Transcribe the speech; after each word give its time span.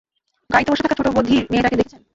গাড়িতে 0.49 0.69
বসে 0.71 0.83
থাকা 0.83 0.97
ছোট্ট 0.97 1.09
বধির 1.17 1.43
মেয়েটাকে 1.51 1.77
দেখেছেন? 1.79 2.01